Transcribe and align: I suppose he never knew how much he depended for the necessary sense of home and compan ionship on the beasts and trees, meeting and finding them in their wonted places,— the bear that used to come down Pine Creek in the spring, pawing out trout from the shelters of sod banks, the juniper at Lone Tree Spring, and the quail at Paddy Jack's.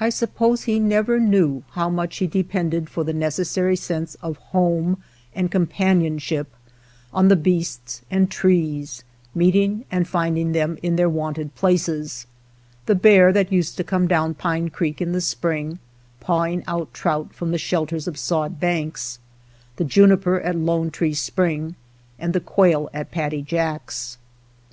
I 0.00 0.08
suppose 0.08 0.64
he 0.64 0.80
never 0.80 1.20
knew 1.20 1.62
how 1.70 1.88
much 1.88 2.16
he 2.16 2.26
depended 2.26 2.90
for 2.90 3.04
the 3.04 3.12
necessary 3.12 3.76
sense 3.76 4.16
of 4.16 4.38
home 4.38 5.04
and 5.36 5.52
compan 5.52 6.02
ionship 6.02 6.46
on 7.12 7.28
the 7.28 7.36
beasts 7.36 8.02
and 8.10 8.28
trees, 8.28 9.04
meeting 9.36 9.84
and 9.88 10.08
finding 10.08 10.50
them 10.50 10.78
in 10.82 10.96
their 10.96 11.08
wonted 11.08 11.54
places,— 11.54 12.26
the 12.86 12.96
bear 12.96 13.32
that 13.32 13.52
used 13.52 13.76
to 13.76 13.84
come 13.84 14.08
down 14.08 14.34
Pine 14.34 14.68
Creek 14.68 15.00
in 15.00 15.12
the 15.12 15.20
spring, 15.20 15.78
pawing 16.18 16.64
out 16.66 16.92
trout 16.92 17.32
from 17.32 17.52
the 17.52 17.56
shelters 17.56 18.08
of 18.08 18.18
sod 18.18 18.58
banks, 18.58 19.20
the 19.76 19.84
juniper 19.84 20.40
at 20.40 20.56
Lone 20.56 20.90
Tree 20.90 21.14
Spring, 21.14 21.76
and 22.18 22.32
the 22.32 22.40
quail 22.40 22.90
at 22.92 23.12
Paddy 23.12 23.42
Jack's. 23.42 24.18